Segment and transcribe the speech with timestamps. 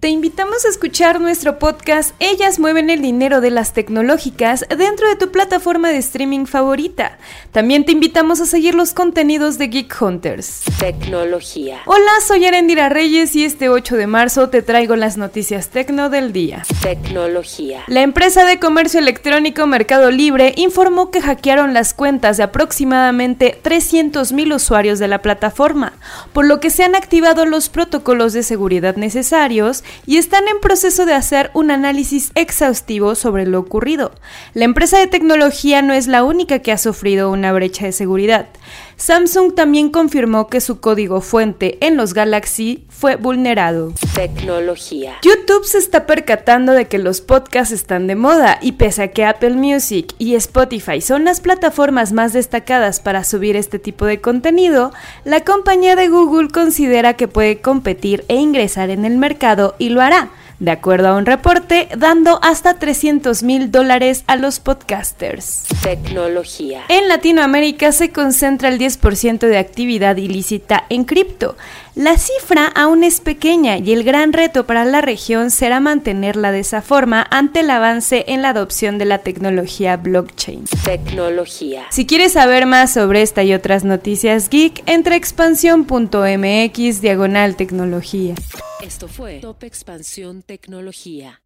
[0.00, 5.16] Te invitamos a escuchar nuestro podcast Ellas mueven el dinero de las tecnológicas dentro de
[5.16, 7.18] tu plataforma de streaming favorita.
[7.50, 10.62] También te invitamos a seguir los contenidos de Geek Hunters.
[10.78, 11.80] Tecnología.
[11.86, 16.32] Hola, soy Arendira Reyes y este 8 de marzo te traigo las noticias tecno del
[16.32, 16.62] día.
[16.80, 17.82] Tecnología.
[17.88, 24.54] La empresa de comercio electrónico Mercado Libre informó que hackearon las cuentas de aproximadamente 300.000
[24.54, 25.94] usuarios de la plataforma,
[26.32, 31.06] por lo que se han activado los protocolos de seguridad necesarios y están en proceso
[31.06, 34.12] de hacer un análisis exhaustivo sobre lo ocurrido.
[34.54, 38.48] La empresa de tecnología no es la única que ha sufrido una brecha de seguridad.
[38.96, 43.92] Samsung también confirmó que su código fuente en los Galaxy fue vulnerado.
[44.14, 45.18] Tecnología.
[45.22, 49.24] YouTube se está percatando de que los podcasts están de moda y pese a que
[49.24, 54.92] Apple Music y Spotify son las plataformas más destacadas para subir este tipo de contenido,
[55.24, 60.00] la compañía de Google considera que puede competir e ingresar en el mercado y lo
[60.00, 65.64] hará de acuerdo a un reporte, dando hasta 300 mil dólares a los podcasters.
[65.82, 66.82] Tecnología.
[66.88, 71.56] En Latinoamérica se concentra el 10% de actividad ilícita en cripto.
[71.94, 76.60] La cifra aún es pequeña y el gran reto para la región será mantenerla de
[76.60, 80.64] esa forma ante el avance en la adopción de la tecnología blockchain.
[80.84, 81.86] Tecnología.
[81.90, 88.34] Si quieres saber más sobre esta y otras noticias geek, entra a expansión.mx diagonal tecnología.
[88.80, 91.42] Esto fue Top Expansión Tecnología.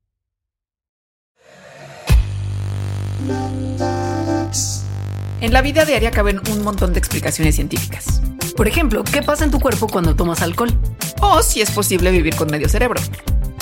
[5.40, 8.20] En la vida diaria caben un montón de explicaciones científicas.
[8.54, 10.70] Por ejemplo, ¿qué pasa en tu cuerpo cuando tomas alcohol?
[11.22, 13.00] O si es posible vivir con medio cerebro.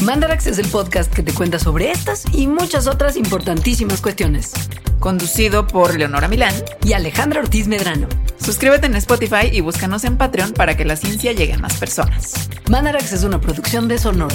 [0.02, 4.52] Mandarax es el podcast que te cuenta sobre estas y muchas otras importantísimas cuestiones.
[4.98, 8.08] Conducido por Leonora Milán y Alejandra Ortiz Medrano.
[8.42, 12.48] Suscríbete en Spotify y búscanos en Patreon para que la ciencia llegue a más personas.
[12.70, 14.34] Mandarax es una producción de Sonoro.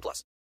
[0.01, 0.31] 18 plus.